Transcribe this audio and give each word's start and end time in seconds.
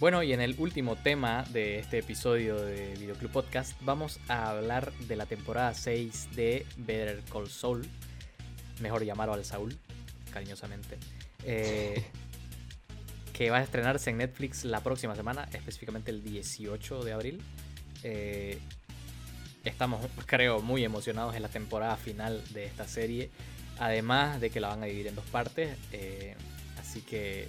Bueno, 0.00 0.22
y 0.22 0.32
en 0.32 0.40
el 0.40 0.54
último 0.58 0.94
tema 0.94 1.44
de 1.50 1.80
este 1.80 1.98
episodio 1.98 2.54
de 2.54 2.94
Videoclub 3.00 3.32
Podcast, 3.32 3.72
vamos 3.80 4.20
a 4.28 4.50
hablar 4.50 4.92
de 4.92 5.16
la 5.16 5.26
temporada 5.26 5.74
6 5.74 6.36
de 6.36 6.64
Better 6.76 7.20
Call 7.32 7.50
Saul, 7.50 7.84
mejor 8.80 9.04
llamarlo 9.04 9.34
al 9.34 9.44
Saul, 9.44 9.76
cariñosamente, 10.32 10.98
eh, 11.42 12.04
que 13.32 13.50
va 13.50 13.56
a 13.56 13.62
estrenarse 13.64 14.10
en 14.10 14.18
Netflix 14.18 14.64
la 14.64 14.84
próxima 14.84 15.16
semana, 15.16 15.48
específicamente 15.52 16.12
el 16.12 16.22
18 16.22 17.02
de 17.02 17.12
abril. 17.12 17.42
Eh, 18.04 18.60
estamos, 19.64 20.06
creo, 20.26 20.60
muy 20.60 20.84
emocionados 20.84 21.34
en 21.34 21.42
la 21.42 21.48
temporada 21.48 21.96
final 21.96 22.40
de 22.50 22.66
esta 22.66 22.86
serie, 22.86 23.32
además 23.80 24.40
de 24.40 24.50
que 24.50 24.60
la 24.60 24.68
van 24.68 24.84
a 24.84 24.86
dividir 24.86 25.08
en 25.08 25.16
dos 25.16 25.26
partes, 25.26 25.76
eh, 25.90 26.36
así 26.78 27.00
que 27.00 27.48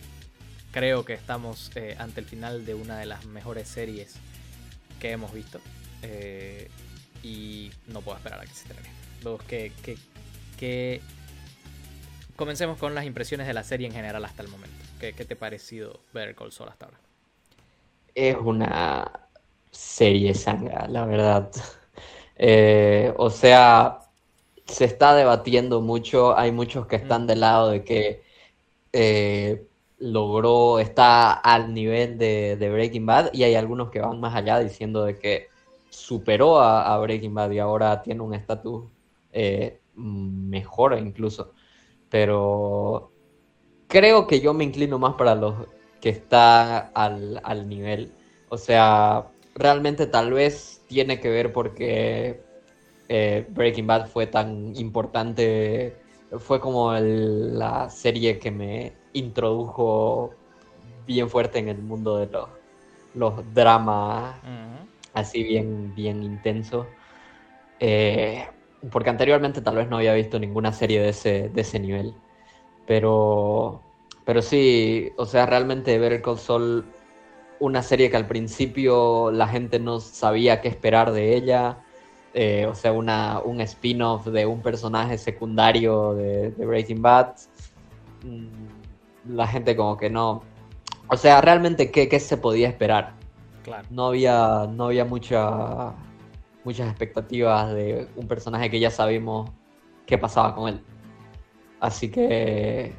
creo 0.71 1.05
que 1.05 1.13
estamos 1.13 1.71
eh, 1.75 1.95
ante 1.99 2.19
el 2.19 2.25
final 2.25 2.65
de 2.65 2.73
una 2.73 2.97
de 2.97 3.05
las 3.05 3.25
mejores 3.25 3.67
series 3.67 4.15
que 4.99 5.11
hemos 5.11 5.33
visto. 5.33 5.59
Eh, 6.01 6.69
y 7.23 7.71
no 7.87 8.01
puedo 8.01 8.17
esperar 8.17 8.39
a 8.39 8.43
que 8.43 8.53
se 8.53 8.67
termine. 8.67 8.89
Luego, 9.23 9.39
que, 9.47 9.71
que, 10.57 11.01
Comencemos 12.35 12.77
con 12.77 12.95
las 12.95 13.03
impresiones 13.05 13.47
de 13.47 13.53
la 13.53 13.63
serie 13.63 13.85
en 13.87 13.93
general 13.93 14.23
hasta 14.23 14.43
el 14.43 14.47
momento. 14.47 14.77
¿Qué, 14.99 15.11
te 15.11 15.33
ha 15.33 15.37
parecido 15.37 15.99
ver 16.13 16.35
Call 16.35 16.53
Saul 16.53 16.69
hasta 16.69 16.85
ahora? 16.85 16.97
Es 18.15 18.37
una 18.37 19.11
serie 19.71 20.33
sangra, 20.33 20.87
la 20.87 21.05
verdad. 21.05 21.51
Eh, 22.41 23.13
o 23.17 23.29
sea, 23.29 23.99
se 24.65 24.85
está 24.85 25.13
debatiendo 25.13 25.81
mucho. 25.81 26.37
Hay 26.37 26.53
muchos 26.53 26.87
que 26.87 26.95
están 26.95 27.27
del 27.27 27.41
lado 27.41 27.69
de 27.69 27.83
que 27.83 28.23
logró, 29.99 30.79
está 30.79 31.33
al 31.33 31.73
nivel 31.73 32.17
de, 32.17 32.55
Breaking 32.71 33.05
Bad 33.05 33.33
y 33.33 33.43
hay 33.43 33.55
algunos 33.55 33.89
que 33.89 33.99
van 33.99 34.19
más 34.19 34.35
allá 34.35 34.59
diciendo 34.59 35.03
de 35.03 35.17
que 35.17 35.47
superó 35.89 36.59
a, 36.59 36.97
Breaking 36.99 37.33
Bad 37.33 37.51
y 37.51 37.59
ahora 37.59 38.01
tiene 38.01 38.21
un 38.21 38.33
estatus 38.33 38.85
eh, 39.33 39.79
mejor 39.95 40.97
incluso. 40.97 41.53
Pero 42.09 43.11
creo 43.87 44.27
que 44.27 44.39
yo 44.39 44.53
me 44.53 44.63
inclino 44.63 44.97
más 44.99 45.15
para 45.15 45.35
los 45.35 45.55
que 46.01 46.09
está 46.09 46.77
al, 46.79 47.67
nivel. 47.67 48.11
O 48.49 48.57
sea, 48.57 49.27
realmente 49.55 50.07
tal 50.07 50.31
vez 50.33 50.81
tiene 50.87 51.19
que 51.19 51.29
ver 51.29 51.51
porque 51.53 52.41
eh, 53.09 53.45
Breaking 53.49 53.87
Bad 53.87 54.07
fue 54.07 54.27
tan 54.27 54.75
importante, 54.77 55.95
fue 56.37 56.59
como 56.59 56.93
la 56.93 57.89
serie 57.89 58.39
que 58.39 58.51
me 58.51 58.93
introdujo 59.13 60.31
bien 61.05 61.29
fuerte 61.29 61.59
en 61.59 61.69
el 61.69 61.81
mundo 61.81 62.17
de 62.17 62.27
los, 62.27 62.49
los 63.15 63.53
dramas 63.53 64.35
así 65.13 65.43
bien, 65.43 65.93
bien 65.95 66.23
intensos. 66.23 66.87
Eh, 67.79 68.45
porque 68.91 69.09
anteriormente 69.09 69.61
tal 69.61 69.75
vez 69.75 69.89
no 69.89 69.97
había 69.97 70.13
visto 70.13 70.39
ninguna 70.39 70.71
serie 70.71 71.01
de 71.01 71.09
ese, 71.09 71.49
de 71.49 71.61
ese 71.61 71.79
nivel. 71.79 72.13
Pero, 72.85 73.81
pero 74.25 74.41
sí, 74.41 75.11
o 75.17 75.25
sea, 75.25 75.45
realmente 75.45 75.97
ver 75.99 76.13
el 76.13 76.21
console 76.21 76.83
una 77.59 77.83
serie 77.83 78.09
que 78.09 78.17
al 78.17 78.27
principio 78.27 79.31
la 79.31 79.47
gente 79.47 79.79
no 79.79 79.99
sabía 79.99 80.61
qué 80.61 80.69
esperar 80.69 81.11
de 81.11 81.35
ella. 81.35 81.79
Eh, 82.33 82.65
o 82.67 82.75
sea, 82.75 82.91
una, 82.91 83.39
un 83.39 83.59
spin-off 83.61 84.27
de 84.27 84.45
un 84.45 84.61
personaje 84.61 85.17
secundario 85.17 86.13
de, 86.13 86.51
de 86.51 86.65
Breaking 86.65 87.01
Bad. 87.01 87.35
Mm, 88.23 89.35
la 89.35 89.47
gente 89.47 89.75
como 89.75 89.97
que 89.97 90.09
no... 90.09 90.43
O 91.07 91.17
sea, 91.17 91.41
realmente, 91.41 91.89
¿qué, 91.91 92.19
se 92.19 92.37
podía 92.37 92.67
esperar? 92.67 93.13
Claro. 93.63 93.87
No 93.89 94.07
había, 94.07 94.67
no 94.71 94.85
había 94.85 95.05
mucha, 95.05 95.93
muchas 96.63 96.87
expectativas 96.87 97.73
de 97.73 98.07
un 98.15 98.27
personaje 98.27 98.69
que 98.69 98.79
ya 98.79 98.91
sabemos 98.91 99.49
qué 100.05 100.17
pasaba 100.17 100.53
con 100.53 100.69
él. 100.69 100.81
Así 101.79 102.11
que 102.11 102.93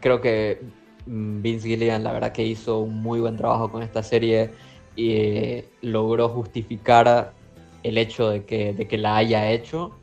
creo 0.00 0.20
que 0.20 0.60
mm, 1.06 1.42
Vince 1.42 1.68
Gilligan 1.68 2.02
la 2.02 2.12
verdad 2.12 2.32
que 2.32 2.44
hizo 2.44 2.80
un 2.80 3.00
muy 3.00 3.20
buen 3.20 3.36
trabajo 3.36 3.70
con 3.70 3.82
esta 3.82 4.02
serie 4.02 4.50
y 4.96 5.12
eh, 5.12 5.68
logró 5.82 6.28
justificar 6.28 7.32
el 7.82 7.98
hecho 7.98 8.30
de 8.30 8.44
que, 8.44 8.72
de 8.72 8.86
que 8.86 8.98
la 8.98 9.16
haya 9.16 9.50
hecho 9.50 9.98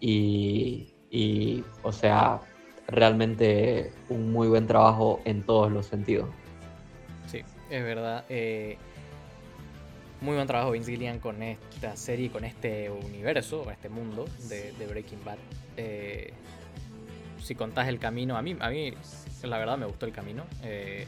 y, 0.00 0.94
y, 1.10 1.64
o 1.82 1.92
sea, 1.92 2.40
realmente 2.88 3.92
un 4.08 4.32
muy 4.32 4.48
buen 4.48 4.66
trabajo 4.66 5.20
en 5.24 5.42
todos 5.42 5.70
los 5.70 5.86
sentidos. 5.86 6.28
Sí, 7.26 7.42
es 7.70 7.82
verdad. 7.82 8.24
Eh, 8.28 8.76
muy 10.20 10.34
buen 10.34 10.46
trabajo 10.46 10.70
Vince 10.72 10.90
Gillian 10.90 11.18
con 11.18 11.42
esta 11.42 11.96
serie, 11.96 12.30
con 12.30 12.44
este 12.44 12.90
universo, 12.90 13.70
este 13.70 13.88
mundo 13.88 14.26
de, 14.48 14.72
Breaking 14.88 15.24
Bad. 15.24 15.38
Eh, 15.76 16.32
si 17.42 17.54
contás 17.54 17.88
el 17.88 17.98
camino, 17.98 18.36
a 18.36 18.42
mí, 18.42 18.56
a 18.58 18.70
mí 18.70 18.92
la 19.42 19.58
verdad 19.58 19.76
me 19.76 19.86
gustó 19.86 20.06
el 20.06 20.12
camino. 20.12 20.44
Eh, 20.62 21.06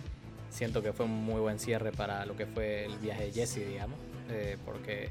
siento 0.50 0.82
que 0.82 0.92
fue 0.92 1.06
un 1.06 1.24
muy 1.24 1.40
buen 1.40 1.58
cierre 1.58 1.92
para 1.92 2.26
lo 2.26 2.36
que 2.36 2.46
fue 2.46 2.84
el 2.84 2.96
viaje 2.98 3.26
de 3.26 3.32
Jesse, 3.32 3.66
digamos, 3.66 3.98
porque 4.64 5.10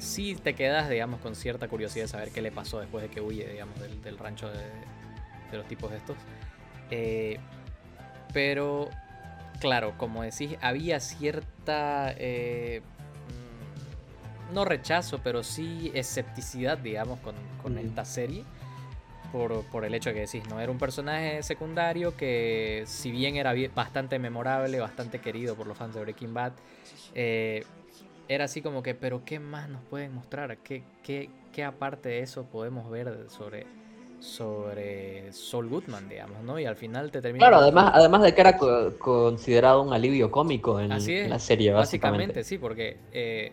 sí 0.00 0.36
te 0.36 0.54
quedas, 0.54 0.88
digamos, 0.88 1.20
con 1.20 1.34
cierta 1.34 1.68
curiosidad 1.68 2.04
de 2.04 2.08
saber 2.08 2.30
qué 2.30 2.42
le 2.42 2.52
pasó 2.52 2.80
después 2.80 3.02
de 3.02 3.10
que 3.10 3.20
huye, 3.20 3.48
digamos, 3.48 3.74
del 3.80 4.18
rancho 4.18 4.50
de, 4.50 4.64
de 5.52 5.58
los 5.58 5.68
tipos 5.68 5.92
estos. 5.92 6.16
Eh, 6.90 7.38
pero, 8.32 8.88
claro, 9.60 9.94
como 9.96 10.22
decís, 10.22 10.56
había 10.60 10.98
cierta... 10.98 12.12
Eh, 12.18 12.82
mm, 14.50 14.54
no 14.54 14.64
rechazo, 14.64 15.20
pero 15.22 15.42
sí 15.44 15.92
escepticidad, 15.94 16.78
digamos, 16.78 17.20
con, 17.20 17.78
esta 17.78 18.04
serie. 18.04 18.44
Por, 19.30 19.84
el 19.86 19.94
hecho 19.94 20.10
de 20.10 20.14
que 20.14 20.20
decís, 20.22 20.42
no 20.50 20.60
era 20.60 20.70
un 20.70 20.76
personaje 20.76 21.42
secundario 21.42 22.14
que 22.14 22.82
si 22.84 23.10
bien 23.10 23.36
era 23.36 23.54
bastante 23.74 24.18
memorable, 24.18 24.78
bastante 24.78 25.20
querido 25.20 25.54
por 25.54 25.66
los 25.66 25.78
fans 25.78 25.94
de 25.94 26.02
Breaking 26.02 26.34
Bad, 26.34 26.52
eh, 27.14 27.64
era 28.34 28.44
así 28.44 28.62
como 28.62 28.82
que, 28.82 28.94
pero 28.94 29.24
¿qué 29.24 29.38
más 29.38 29.68
nos 29.68 29.82
pueden 29.82 30.14
mostrar? 30.14 30.56
¿Qué, 30.58 30.82
qué, 31.02 31.30
qué 31.52 31.64
aparte 31.64 32.08
de 32.08 32.20
eso 32.20 32.44
podemos 32.44 32.90
ver 32.90 33.26
sobre, 33.28 33.66
sobre 34.20 35.32
Saul 35.32 35.68
Goodman, 35.68 36.08
digamos, 36.08 36.42
¿no? 36.42 36.58
Y 36.58 36.64
al 36.64 36.76
final 36.76 37.10
te 37.10 37.20
termina... 37.20 37.46
Claro, 37.46 37.62
además, 37.62 37.92
además 37.94 38.22
de 38.22 38.34
que 38.34 38.40
era 38.40 38.56
considerado 38.56 39.82
un 39.82 39.92
alivio 39.92 40.30
cómico 40.30 40.80
en, 40.80 40.88
la 40.88 41.38
serie, 41.38 41.72
básicamente. 41.72 42.42
sí, 42.44 42.58
porque 42.58 42.98
eh, 43.12 43.52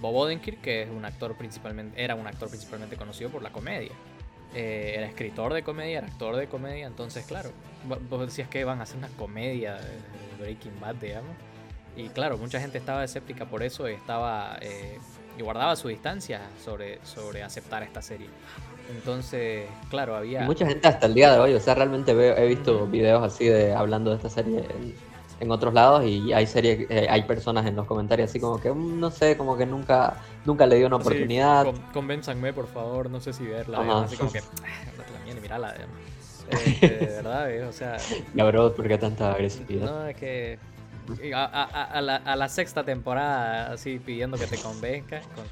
Bob 0.00 0.16
Odenkirk, 0.16 0.60
que 0.60 0.82
es 0.82 0.90
un 0.90 1.04
actor 1.04 1.36
principalmente, 1.36 2.02
era 2.02 2.14
un 2.14 2.26
actor 2.26 2.48
principalmente 2.48 2.96
conocido 2.96 3.30
por 3.30 3.42
la 3.42 3.52
comedia. 3.52 3.92
Eh, 4.54 4.94
era 4.96 5.06
escritor 5.06 5.52
de 5.52 5.62
comedia, 5.62 5.98
era 5.98 6.06
actor 6.06 6.34
de 6.36 6.48
comedia, 6.48 6.86
entonces, 6.86 7.24
claro, 7.24 7.50
vos 8.08 8.20
decías 8.20 8.48
que 8.48 8.64
van 8.64 8.80
a 8.80 8.82
hacer 8.82 8.98
una 8.98 9.08
comedia 9.08 9.74
de 9.74 10.42
Breaking 10.42 10.80
Bad, 10.80 10.96
digamos. 10.96 11.36
Y 11.96 12.08
claro, 12.08 12.38
mucha 12.38 12.60
gente 12.60 12.78
estaba 12.78 13.04
escéptica 13.04 13.46
por 13.46 13.62
eso 13.62 13.88
y 13.88 13.92
estaba... 13.94 14.58
Eh, 14.60 14.98
y 15.38 15.42
guardaba 15.42 15.76
su 15.76 15.88
distancia 15.88 16.42
sobre, 16.62 16.98
sobre 17.04 17.42
aceptar 17.42 17.82
esta 17.82 18.02
serie. 18.02 18.28
Entonces, 18.90 19.68
claro, 19.88 20.16
había... 20.16 20.42
mucha 20.42 20.66
gente 20.66 20.88
hasta 20.88 21.06
el 21.06 21.14
día 21.14 21.32
de 21.32 21.38
hoy, 21.38 21.54
o 21.54 21.60
sea, 21.60 21.74
realmente 21.74 22.12
he 22.12 22.46
visto 22.46 22.86
videos 22.86 23.22
así 23.22 23.46
de 23.46 23.72
hablando 23.72 24.10
de 24.10 24.16
esta 24.16 24.28
serie 24.28 24.64
en, 25.38 25.50
otros 25.50 25.72
lados 25.72 26.04
y 26.04 26.32
hay 26.32 26.46
serie, 26.46 26.86
eh, 26.90 27.06
hay 27.08 27.22
personas 27.22 27.64
en 27.66 27.76
los 27.76 27.86
comentarios 27.86 28.28
así 28.28 28.40
como 28.40 28.60
que, 28.60 28.70
mm, 28.70 29.00
no 29.00 29.10
sé, 29.10 29.36
como 29.36 29.56
que 29.56 29.64
nunca 29.64 30.16
nunca 30.44 30.66
le 30.66 30.76
dio 30.76 30.86
una 30.88 30.96
oportunidad. 30.96 31.66
Sí, 31.66 31.80
convénzanme, 31.92 32.52
por 32.52 32.66
favor, 32.66 33.08
no 33.08 33.20
sé 33.20 33.32
si 33.32 33.44
verla. 33.44 34.02
Así 34.02 34.16
como 34.16 34.32
que, 34.32 34.40
no 34.40 35.40
mirala. 35.40 35.74
Eh, 36.50 36.80
de 36.80 37.06
verdad, 37.06 37.48
eh, 37.48 37.62
o 37.62 37.72
sea... 37.72 37.96
Ya, 38.34 38.44
bro, 38.44 38.74
¿por 38.74 38.88
qué 38.88 38.98
tanta 38.98 39.30
agresividad? 39.30 39.86
No, 39.86 40.06
es 40.08 40.16
que 40.16 40.58
a, 41.34 42.36
la, 42.36 42.48
sexta 42.48 42.84
temporada 42.84 43.72
así 43.72 43.98
pidiendo 43.98 44.36
que 44.36 44.46
te. 44.46 44.56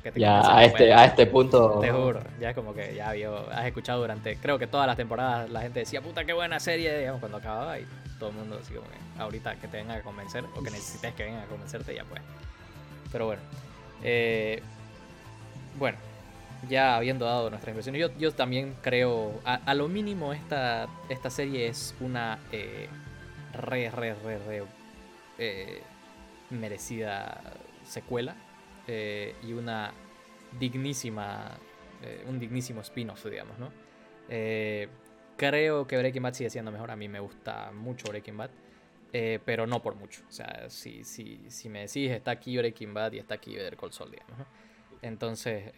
Que 0.03 0.13
te 0.13 0.21
ya, 0.21 0.57
a 0.57 0.65
este, 0.65 0.93
a 0.93 1.05
este 1.05 1.27
punto. 1.27 1.79
Te 1.81 1.91
juro, 1.91 2.21
ya 2.41 2.55
como 2.55 2.75
que 2.75 2.95
ya 2.95 3.13
vio, 3.13 3.49
has 3.51 3.67
escuchado 3.67 4.01
durante, 4.01 4.37
creo 4.37 4.59
que 4.59 4.67
todas 4.67 4.87
las 4.87 4.97
temporadas 4.97 5.51
la 5.51 5.63
gente 5.63 5.81
decía, 5.81 6.01
puta, 6.01 6.25
qué 6.25 6.33
buena 6.33 6.61
serie, 6.61 6.99
digamos, 6.99 7.21
cuando 7.21 7.39
acababa 7.39 7.79
y 7.79 7.87
todo 8.19 8.31
el 8.31 8.37
mundo 8.37 8.59
así 8.61 8.75
como 8.75 8.87
que 8.89 9.23
ahorita 9.23 9.57
que 9.57 9.69
te 9.69 9.79
venga 9.79 9.95
a 9.95 10.03
convencer 10.03 10.45
o 10.57 10.63
que 10.63 10.71
necesites 10.71 11.15
que 11.15 11.25
venga 11.25 11.43
a 11.43 11.47
convencerte, 11.47 11.95
ya 11.95 12.05
pues. 12.05 12.23
Pero 13.11 13.27
bueno. 13.27 13.43
Eh, 14.03 14.63
bueno, 15.79 15.99
ya 16.69 16.97
habiendo 16.97 17.25
dado 17.25 17.51
nuestra 17.51 17.71
impresión, 17.71 17.95
yo, 17.97 18.09
yo 18.19 18.33
también 18.33 18.75
creo, 18.83 19.41
a, 19.45 19.75
lo 19.75 19.89
mínimo 19.89 20.33
esta, 20.33 20.89
esta 21.09 21.31
serie 21.31 21.69
es 21.69 21.95
una 22.01 22.39
eh, 22.53 22.89
re, 23.53 23.91
re, 23.91 24.15
re, 24.15 24.39
re 24.39 24.63
eh, 25.39 25.83
merecida 26.51 27.41
secuela 27.85 28.35
eh, 28.89 29.37
y 29.45 29.53
una 29.53 29.93
dignísima, 30.59 31.57
eh, 32.03 32.25
un 32.27 32.41
dignísimo 32.41 32.81
spin-off, 32.81 33.25
digamos, 33.27 33.57
¿no? 33.59 33.71
creo 35.37 35.87
que 35.87 35.97
Breaking 35.97 36.23
Bad 36.23 36.35
sigue 36.35 36.51
siendo 36.51 36.73
mejor, 36.73 36.91
a 36.91 36.97
mí 36.97 37.09
me 37.09 37.21
gusta 37.21 37.71
mucho 37.73 38.09
Breaking 38.09 38.37
Bad, 38.37 38.51
pero 39.45 39.67
no 39.67 39.81
por 39.81 39.95
mucho. 39.95 40.23
O 40.29 40.33
sea, 40.33 40.69
si, 40.69 41.05
si, 41.05 41.49
si 41.49 41.69
me 41.69 41.81
decís, 41.87 42.11
está 42.11 42.33
aquí 42.33 42.59
Breaking 42.59 42.93
Bad 42.93 43.13
y 43.13 43.19
está 43.21 43.35
aquí 43.35 43.55
Better 43.55 43.77
Call 43.77 43.93
Saul, 43.93 44.11
digamos, 44.11 44.39
¿no? 44.39 44.47
Entonces, 45.01 45.73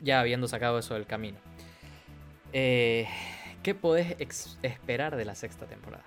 ya 0.00 0.20
habiendo 0.20 0.48
sacado 0.48 0.78
eso 0.80 0.94
del 0.94 1.06
camino, 1.06 1.38
¿qué 2.52 3.06
podés 3.80 4.16
esperar 4.62 5.16
de 5.16 5.24
la 5.24 5.34
sexta 5.34 5.66
temporada? 5.66 6.04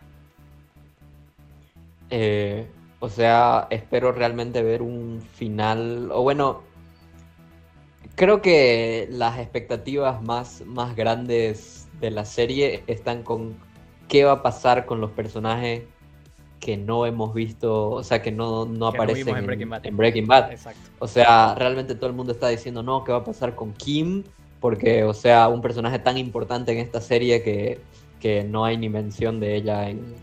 Eh, 2.09 2.67
o 2.99 3.09
sea, 3.09 3.67
espero 3.69 4.11
realmente 4.11 4.63
ver 4.63 4.81
un 4.81 5.21
final, 5.21 6.09
o 6.11 6.23
bueno, 6.23 6.63
creo 8.15 8.41
que 8.41 9.07
las 9.11 9.39
expectativas 9.39 10.21
más, 10.23 10.63
más 10.65 10.95
grandes 10.95 11.87
de 11.99 12.11
la 12.11 12.25
serie 12.25 12.83
están 12.87 13.23
con 13.23 13.57
qué 14.07 14.23
va 14.23 14.33
a 14.33 14.43
pasar 14.43 14.85
con 14.85 15.01
los 15.01 15.11
personajes 15.11 15.83
que 16.59 16.77
no 16.77 17.05
hemos 17.05 17.33
visto, 17.33 17.91
o 17.91 18.03
sea, 18.03 18.21
que 18.21 18.31
no, 18.31 18.65
no 18.65 18.87
aparecen 18.87 19.35
en, 19.37 19.45
Breaking 19.95 20.25
Bad. 20.25 20.53
O 20.99 21.07
sea, 21.07 21.53
realmente 21.53 21.93
todo 21.93 22.09
el 22.09 22.15
mundo 22.15 22.31
está 22.31 22.47
diciendo, 22.47 22.81
no, 22.81 23.03
¿qué 23.03 23.11
va 23.11 23.19
a 23.19 23.23
pasar 23.23 23.55
con 23.55 23.73
Kim? 23.73 24.23
Porque, 24.59 25.03
o 25.03 25.13
sea, 25.13 25.47
un 25.47 25.61
personaje 25.61 25.99
tan 25.99 26.17
importante 26.17 26.71
en 26.71 26.79
esta 26.79 27.01
serie 27.01 27.43
que, 27.43 27.79
que 28.19 28.43
no 28.43 28.65
hay 28.65 28.77
ni 28.77 28.89
mención 28.89 29.39
de 29.39 29.55
ella 29.55 29.89
en, 29.89 30.15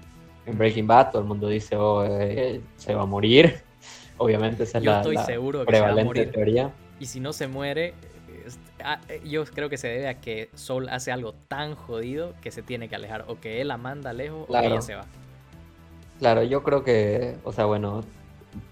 en 0.47 0.59
Breaking 0.59 0.87
Bad, 0.87 1.13
todo 1.13 1.23
el 1.23 1.29
mundo 1.29 1.49
dice, 1.49 1.77
oh, 1.77 2.05
eh, 2.05 2.61
se 2.77 2.95
va 2.95 3.03
a 3.03 3.07
morir. 3.07 3.61
Obviamente 4.19 4.65
esa 4.65 4.79
es 4.79 4.85
la, 4.85 4.99
estoy 4.99 5.17
seguro 5.19 5.61
que 5.61 5.67
prevalente 5.67 6.27
teoría. 6.27 6.73
Y 7.01 7.07
si 7.07 7.21
no 7.21 7.33
se 7.33 7.49
muere, 7.49 7.95
ah, 8.85 9.01
eh, 9.09 9.21
yo 9.25 9.45
creo 9.45 9.69
que 9.69 9.77
se 9.77 9.89
debe 9.89 10.09
a 10.09 10.21
que 10.21 10.51
Sol 10.55 10.89
hace 10.89 11.11
algo 11.11 11.35
tan 11.49 11.75
jodido 11.75 12.35
que 12.41 12.51
se 12.51 12.63
tiene 12.63 12.89
que 12.89 12.95
alejar. 12.95 13.25
O 13.29 13.41
que 13.41 13.61
él 13.61 13.69
la 13.69 13.77
manda 13.77 14.13
lejos 14.13 14.47
o 14.49 14.53
que 14.53 14.67
ella 14.67 14.83
se 14.83 14.95
va. 14.95 15.07
Claro, 16.19 16.45
yo 16.45 16.63
creo 16.63 16.85
que, 16.85 17.37
o 17.43 17.53
sea, 17.53 17.65
bueno, 17.65 18.03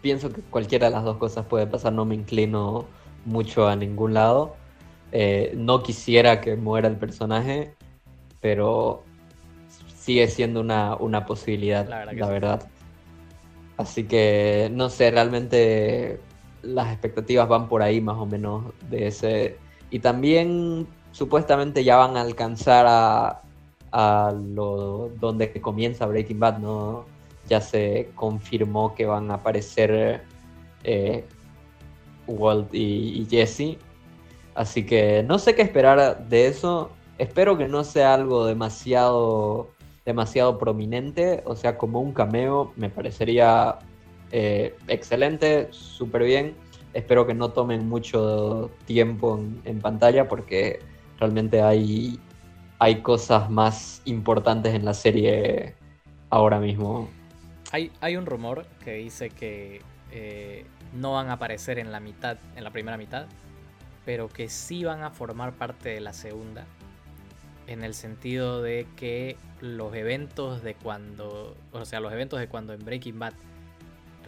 pienso 0.02 0.32
que 0.32 0.40
cualquiera 0.42 0.88
de 0.88 0.92
las 0.92 1.04
dos 1.04 1.16
cosas 1.16 1.46
puede 1.46 1.66
pasar, 1.66 1.92
no 1.92 2.04
me 2.04 2.14
inclino 2.14 2.86
mucho 3.24 3.66
a 3.66 3.76
ningún 3.76 4.14
lado. 4.14 4.54
Eh, 5.12 5.52
no 5.56 5.82
quisiera 5.82 6.40
que 6.40 6.54
muera 6.54 6.86
el 6.86 6.96
personaje, 6.96 7.74
pero 8.40 9.02
sigue 10.10 10.28
siendo 10.28 10.60
una, 10.60 11.26
posibilidad, 11.26 11.88
la, 11.88 12.28
verdad. 12.28 12.68
Así 13.76 14.04
que, 14.04 14.68
no 14.72 14.88
sé, 14.90 15.10
realmente 15.10 16.20
las 16.62 16.92
expectativas 16.92 17.48
van 17.48 17.68
por 17.68 17.82
ahí 17.82 18.00
más 18.00 18.16
o 18.16 18.26
menos 18.26 18.64
de 18.90 19.06
ese... 19.06 19.56
Y 19.90 20.00
también 20.00 20.86
supuestamente 21.12 21.82
ya 21.82 21.96
van 21.96 22.16
a 22.16 22.20
alcanzar 22.20 22.86
a, 22.88 23.42
a 23.90 24.32
lo 24.32 25.10
donde 25.20 25.52
comienza 25.60 26.06
Breaking 26.06 26.38
Bad, 26.38 26.58
¿no? 26.58 27.04
ya 27.50 27.60
se 27.60 28.10
confirmó 28.14 28.94
que 28.94 29.04
van 29.06 29.30
a 29.30 29.34
aparecer 29.34 30.22
eh, 30.84 31.24
Walt 32.26 32.72
y, 32.72 33.26
Jesse. 33.28 33.76
Así 34.54 34.86
que 34.86 35.24
no 35.24 35.38
sé 35.38 35.54
qué 35.54 35.62
esperar 35.62 36.28
de 36.28 36.46
eso. 36.46 36.90
Espero 37.18 37.58
que 37.58 37.66
no 37.66 37.84
sea 37.84 38.14
algo 38.14 38.46
demasiado, 38.46 39.68
demasiado 40.04 40.58
prominente. 40.58 41.42
O 41.44 41.56
sea, 41.56 41.76
como 41.78 42.00
un 42.00 42.12
cameo 42.12 42.72
me 42.76 42.90
parecería 42.90 43.78
eh, 44.32 44.76
excelente, 44.88 45.68
súper 45.70 46.24
bien. 46.24 46.54
Espero 46.92 47.26
que 47.26 47.34
no 47.34 47.50
tomen 47.50 47.88
mucho 47.88 48.70
tiempo 48.84 49.40
en, 49.64 49.80
pantalla 49.80 50.28
porque 50.28 50.80
realmente 51.18 51.62
hay, 51.62 52.18
hay 52.78 53.02
cosas 53.02 53.48
más 53.48 54.02
importantes 54.04 54.74
en 54.74 54.84
la 54.84 54.94
serie 54.94 55.74
ahora 56.30 56.58
mismo. 56.58 57.08
Hay, 57.72 58.16
un 58.16 58.26
rumor 58.26 58.66
que 58.84 58.94
dice 58.94 59.30
que 59.30 59.82
eh, 60.10 60.66
no 60.92 61.12
van 61.12 61.28
a 61.28 61.34
aparecer 61.34 61.78
en 61.78 61.92
la 61.92 62.00
mitad, 62.00 62.36
en 62.56 62.64
la 62.64 62.72
primera 62.72 62.96
mitad, 62.96 63.26
pero 64.04 64.28
que 64.28 64.48
sí 64.48 64.82
van 64.82 65.04
a 65.04 65.10
formar 65.10 65.52
parte 65.52 65.90
de 65.90 66.00
la 66.00 66.12
segunda. 66.12 66.66
En 67.70 67.84
el 67.84 67.94
sentido 67.94 68.62
de 68.62 68.86
que 68.96 69.36
los 69.60 69.94
eventos 69.94 70.62
de 70.62 70.74
cuando. 70.74 71.56
O 71.70 71.84
sea, 71.84 72.00
los 72.00 72.12
eventos 72.12 72.40
de 72.40 72.48
cuando 72.48 72.74
en 72.74 72.84
Breaking 72.84 73.20
Bad 73.20 73.32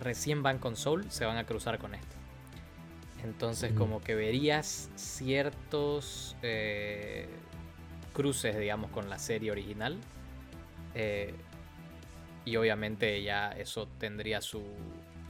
recién 0.00 0.44
van 0.44 0.58
con 0.58 0.76
Soul 0.76 1.10
se 1.10 1.24
van 1.24 1.36
a 1.36 1.44
cruzar 1.44 1.78
con 1.78 1.94
esto. 1.94 2.16
Entonces, 3.24 3.72
como 3.72 4.00
que 4.00 4.14
verías 4.14 4.90
ciertos 4.94 6.36
eh, 6.42 7.28
cruces, 8.12 8.56
digamos, 8.56 8.90
con 8.92 9.10
la 9.10 9.18
serie 9.18 9.50
original. 9.50 9.98
Eh, 10.94 11.34
y 12.44 12.56
obviamente 12.56 13.22
ya 13.24 13.50
eso 13.50 13.88
tendría 13.98 14.40
su. 14.40 14.62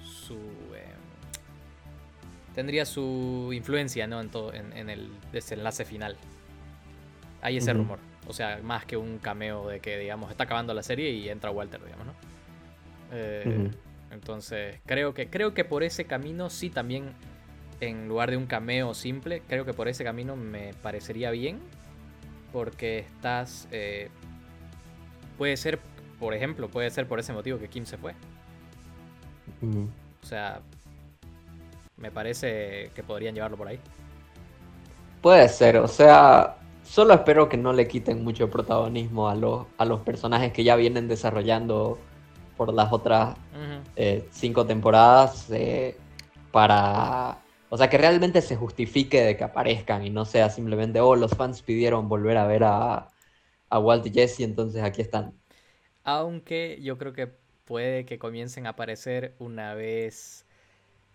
su 0.02 0.34
em, 0.34 1.02
tendría 2.54 2.84
su 2.84 3.50
influencia 3.54 4.06
¿no? 4.06 4.20
en, 4.20 4.28
todo, 4.28 4.52
en, 4.52 4.90
el 4.90 5.10
desenlace 5.32 5.86
final. 5.86 6.16
Hay 7.42 7.58
ese 7.58 7.72
rumor. 7.72 7.98
O 8.26 8.32
sea, 8.32 8.60
más 8.62 8.86
que 8.86 8.96
un 8.96 9.18
cameo 9.18 9.68
de 9.68 9.80
que, 9.80 9.98
digamos, 9.98 10.30
está 10.30 10.44
acabando 10.44 10.72
la 10.72 10.82
serie 10.82 11.10
y 11.10 11.28
entra 11.28 11.50
Walter, 11.50 11.84
digamos, 11.84 12.06
¿no? 12.06 12.14
Eh, 13.12 13.70
entonces, 14.10 14.78
creo 14.86 15.12
que, 15.12 15.28
creo 15.28 15.52
que 15.52 15.64
por 15.64 15.82
ese 15.82 16.06
camino 16.06 16.48
sí 16.48 16.70
también, 16.70 17.12
en 17.80 18.08
lugar 18.08 18.30
de 18.30 18.36
un 18.36 18.46
cameo 18.46 18.94
simple, 18.94 19.42
creo 19.48 19.64
que 19.64 19.74
por 19.74 19.88
ese 19.88 20.04
camino 20.04 20.36
me 20.36 20.72
parecería 20.82 21.30
bien. 21.30 21.58
Porque 22.52 23.00
estás... 23.00 23.68
Eh, 23.70 24.08
puede 25.36 25.56
ser 25.56 25.80
por 26.22 26.34
ejemplo, 26.34 26.68
puede 26.68 26.88
ser 26.88 27.08
por 27.08 27.18
ese 27.18 27.32
motivo 27.32 27.58
que 27.58 27.66
Kim 27.66 27.84
se 27.84 27.98
fue. 27.98 28.14
O 30.22 30.24
sea, 30.24 30.60
me 31.96 32.12
parece 32.12 32.92
que 32.94 33.02
podrían 33.02 33.34
llevarlo 33.34 33.56
por 33.56 33.66
ahí. 33.66 33.80
Puede 35.20 35.48
ser, 35.48 35.78
o 35.78 35.88
sea, 35.88 36.54
solo 36.82 37.14
espero 37.14 37.48
que 37.48 37.56
no 37.56 37.72
le 37.72 37.88
quiten 37.88 38.24
mucho 38.24 38.50
protagonismo 38.50 39.28
a 39.28 39.34
los, 39.34 39.66
a 39.78 39.84
los 39.84 40.00
personajes 40.00 40.52
que 40.52 40.64
ya 40.64 40.76
vienen 40.76 41.08
desarrollando 41.08 41.98
por 42.56 42.72
las 42.72 42.92
otras 42.92 43.36
eh, 43.96 44.28
cinco 44.30 44.66
temporadas 44.66 45.50
eh, 45.50 45.96
para... 46.50 47.38
O 47.70 47.78
sea, 47.78 47.88
que 47.88 47.96
realmente 47.96 48.42
se 48.42 48.54
justifique 48.56 49.22
de 49.22 49.36
que 49.36 49.44
aparezcan 49.44 50.04
y 50.06 50.10
no 50.10 50.26
sea 50.26 50.50
simplemente, 50.50 51.00
oh, 51.00 51.16
los 51.16 51.32
fans 51.32 51.62
pidieron 51.62 52.06
volver 52.08 52.36
a 52.36 52.46
ver 52.46 52.64
a, 52.64 53.08
a 53.70 53.78
Walt 53.78 54.06
y 54.06 54.10
Jesse, 54.10 54.40
entonces 54.40 54.82
aquí 54.82 55.00
están. 55.00 55.32
Aunque 56.04 56.78
yo 56.82 56.98
creo 56.98 57.12
que 57.12 57.28
puede 57.64 58.04
que 58.04 58.18
comiencen 58.18 58.66
a 58.66 58.70
aparecer 58.70 59.34
una 59.38 59.74
vez, 59.74 60.46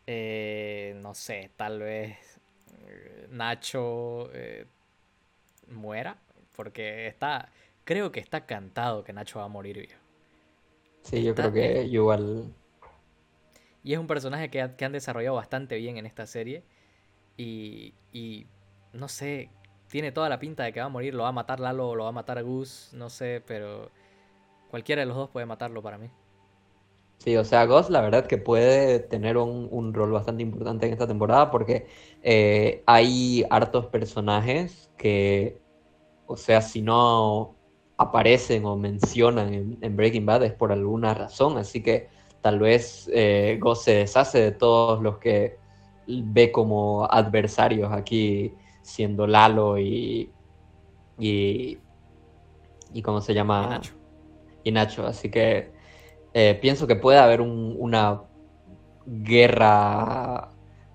eh, 0.08 0.94
no 1.01 1.13
sé, 1.13 1.51
tal 1.56 1.80
vez 1.80 2.18
eh, 2.88 3.27
Nacho 3.30 4.32
eh, 4.34 4.65
muera. 5.69 6.17
Porque 6.55 7.07
está, 7.07 7.50
creo 7.83 8.12
que 8.12 8.19
está 8.19 8.45
cantado 8.45 9.03
que 9.03 9.13
Nacho 9.13 9.39
va 9.39 9.45
a 9.45 9.50
morir, 9.50 9.89
Sí, 11.03 11.24
yo 11.24 11.36
creo 11.36 11.53
que 11.53 11.83
igual... 11.83 12.53
Y 13.83 13.93
es 13.93 14.00
un 14.00 14.07
personaje 14.07 14.50
que, 14.50 14.62
han 14.62 14.91
desarrollado 14.91 15.36
bastante 15.36 15.77
bien 15.77 15.97
en 15.97 16.05
esta 16.05 16.25
serie. 16.25 16.63
Y, 17.38 17.93
y 18.12 18.47
no 18.91 19.07
sé, 19.07 19.50
tiene 19.88 20.12
toda 20.12 20.27
la 20.27 20.39
pinta 20.39 20.63
de 20.63 20.74
que 20.74 20.79
va 20.81 20.88
a 20.88 20.89
morir, 20.89 21.13
lo 21.13 21.24
va 21.24 21.29
a 21.29 21.33
matar 21.33 21.59
Lalo 21.59 21.89
o 21.89 21.95
lo 21.95 22.03
va 22.03 22.09
a 22.09 22.13
matar 22.13 22.43
Gus, 22.43 22.89
no 22.93 23.09
sé, 23.09 23.41
pero 23.45 23.89
Cualquiera 24.69 25.01
de 25.01 25.05
los 25.05 25.15
dos 25.15 25.29
puede 25.29 25.45
matarlo 25.45 25.81
para 25.81 25.97
mí. 25.97 26.09
Sí, 27.17 27.36
o 27.36 27.43
sea, 27.43 27.65
Ghost 27.65 27.89
la 27.89 28.01
verdad 28.01 28.27
que 28.27 28.38
puede 28.38 29.00
tener 29.00 29.38
un, 29.38 29.93
rol 29.93 30.12
bastante 30.12 30.43
importante 30.43 30.86
en 30.86 30.93
esta 30.93 31.07
temporada 31.07 31.51
porque 31.51 31.88
eh, 32.21 32.83
hay 32.86 33.43
hartos 33.50 33.88
personajes 33.88 34.91
que, 34.97 35.59
o 36.27 36.38
sea, 36.38 36.62
si 36.62 36.81
no 36.81 37.55
aparecen 37.97 38.65
o 38.65 38.77
mencionan 38.77 39.77
en, 39.81 39.95
Breaking 39.95 40.25
Bad 40.25 40.43
es 40.43 40.53
por 40.53 40.71
alguna 40.71 41.13
razón, 41.13 41.57
así 41.57 41.81
que 41.81 42.09
tal 42.41 42.59
vez 42.59 43.09
eh, 43.13 43.57
Ghost 43.59 43.86
se 43.86 43.93
deshace 43.95 44.39
de 44.39 44.51
todos 44.51 45.01
los 45.01 45.17
que 45.17 45.57
ve 46.07 46.51
como 46.51 47.05
adversarios 47.09 47.91
aquí, 47.91 48.53
siendo 48.83 49.27
Lalo 49.27 49.77
y... 49.79 50.31
y, 51.19 51.79
y 52.93 53.01
¿cómo 53.01 53.21
se 53.21 53.33
llama? 53.33 53.81
y 54.63 54.71
Nacho. 54.71 55.05
Así 55.07 55.29
que 55.29 55.71
eh, 56.39 56.53
pienso 56.53 56.86
que 56.86 56.96
puede 56.96 57.17
haber 57.17 57.41
una 57.41 58.22
guerra 59.08 60.50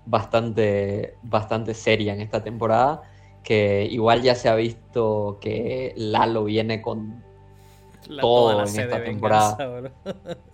bastante, 0.05 1.17
bastante 1.21 1.73
seria 1.73 2.13
en 2.13 2.21
esta 2.21 2.41
temporada. 2.41 3.01
Que 3.43 3.83
igual 3.91 4.21
ya 4.21 4.35
se 4.35 4.47
ha 4.47 4.55
visto 4.55 5.39
que 5.41 5.91
Lalo 5.97 6.45
viene 6.45 6.81
con 6.81 7.21
todo 8.21 8.61
en 8.61 8.67
esta 8.69 9.03
temporada. 9.03 9.91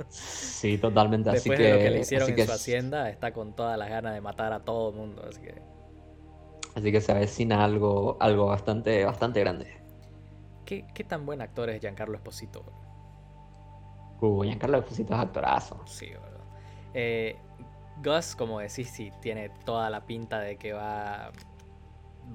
sí, 0.09 0.79
totalmente. 0.79 1.29
Después 1.29 1.59
así 1.59 1.67
de 1.67 1.71
lo 1.71 1.77
que 1.77 1.89
le 1.91 1.99
hicieron 1.99 2.29
en 2.31 2.45
su 2.47 2.51
hacienda, 2.51 3.11
está 3.11 3.31
con 3.31 3.53
todas 3.53 3.77
las 3.77 3.89
ganas 3.89 4.15
de 4.15 4.21
matar 4.21 4.53
a 4.53 4.61
todo 4.61 4.89
el 4.89 4.95
mundo. 4.95 5.23
Así 5.29 5.39
que, 5.39 5.61
así 6.73 6.91
que 6.91 6.99
se 6.99 7.11
avecina 7.11 7.63
algo, 7.63 8.17
algo 8.19 8.47
bastante, 8.47 9.05
bastante 9.05 9.39
grande. 9.41 9.67
¿Qué, 10.65 10.87
¿Qué 10.95 11.03
tan 11.03 11.27
buen 11.27 11.43
actor 11.43 11.69
es 11.69 11.79
Giancarlo 11.79 12.15
Esposito? 12.15 12.88
Uh, 14.21 14.43
Giancarlo 14.43 14.79
Esposito 14.79 15.13
es 15.13 15.19
actorazo. 15.19 15.81
Sí, 15.85 16.07
boludo. 16.07 16.43
Eh, 16.93 17.37
Gus, 18.03 18.35
como 18.35 18.59
decís, 18.59 18.89
sí, 18.89 19.11
tiene 19.21 19.49
toda 19.65 19.89
la 19.89 20.05
pinta 20.05 20.39
de 20.39 20.57
que 20.57 20.73
va, 20.73 21.31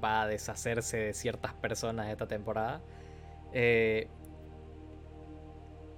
va 0.02 0.22
a 0.22 0.26
deshacerse 0.26 0.96
de 0.98 1.14
ciertas 1.14 1.54
personas 1.54 2.08
esta 2.08 2.26
temporada. 2.26 2.80
Eh, 3.52 4.08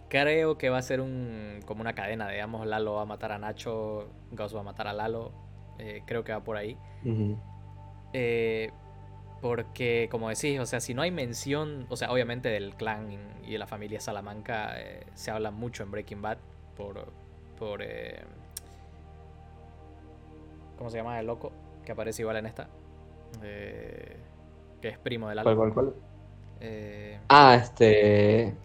creo 0.08 0.56
que 0.58 0.70
va 0.70 0.78
a 0.78 0.82
ser 0.82 1.00
un, 1.00 1.60
como 1.66 1.80
una 1.80 1.94
cadena, 1.94 2.28
digamos, 2.28 2.66
Lalo 2.66 2.94
va 2.94 3.02
a 3.02 3.06
matar 3.06 3.32
a 3.32 3.38
Nacho, 3.38 4.08
Gus 4.30 4.54
va 4.54 4.60
a 4.60 4.64
matar 4.64 4.88
a 4.88 4.92
Lalo. 4.92 5.32
Eh, 5.78 6.02
creo 6.06 6.24
que 6.24 6.32
va 6.32 6.42
por 6.42 6.56
ahí. 6.56 6.78
Eh, 8.12 8.70
porque, 9.40 10.08
como 10.10 10.28
decís, 10.28 10.58
o 10.60 10.66
sea, 10.66 10.80
si 10.80 10.94
no 10.94 11.02
hay 11.02 11.10
mención, 11.10 11.86
o 11.90 11.96
sea, 11.96 12.10
obviamente 12.12 12.48
del 12.48 12.74
clan 12.74 13.08
y 13.44 13.52
de 13.52 13.58
la 13.58 13.66
familia 13.66 14.00
Salamanca 14.00 14.80
eh, 14.80 15.06
se 15.14 15.30
habla 15.30 15.50
mucho 15.50 15.82
en 15.82 15.90
Breaking 15.90 16.22
Bad 16.22 16.38
por. 16.76 17.12
por 17.58 17.82
eh, 17.82 18.24
¿Cómo 20.78 20.90
se 20.90 20.98
llama 20.98 21.18
el 21.20 21.26
loco? 21.26 21.52
Que 21.84 21.92
aparece 21.92 22.22
igual 22.22 22.36
en 22.36 22.46
esta. 22.46 22.68
Eh, 23.42 24.16
que 24.80 24.88
es 24.88 24.98
primo 24.98 25.28
del 25.28 25.38
¿Cuál, 25.42 25.56
cuál, 25.56 25.72
cuál? 25.74 25.94
Eh, 26.60 27.18
Ah, 27.28 27.54
este. 27.56 28.58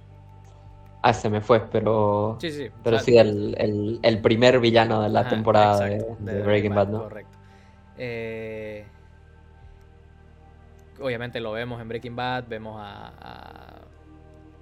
Ah, 1.04 1.14
se 1.14 1.30
me 1.30 1.42
fue, 1.42 1.68
pero. 1.70 2.40
sí, 2.40 2.52
sí. 2.52 2.70
Pero 2.84 2.98
o 2.98 3.00
sea, 3.00 3.06
sí, 3.06 3.18
el, 3.18 3.56
el- 3.60 4.00
el 4.04 4.22
primer 4.22 4.60
villano 4.60 5.02
de 5.02 5.10
la 5.10 5.22
ajá, 5.22 5.28
temporada 5.28 5.82
de, 5.84 5.98
exacto, 5.98 6.16
de 6.20 6.42
Breaking 6.42 6.74
Bad, 6.74 6.88
¿no? 6.90 7.00
Correcto. 7.04 7.38
Eh, 7.98 8.86
obviamente 11.02 11.40
lo 11.40 11.52
vemos 11.52 11.82
en 11.82 11.88
Breaking 11.90 12.16
Bad, 12.16 12.46
vemos 12.48 12.78
a, 12.80 13.82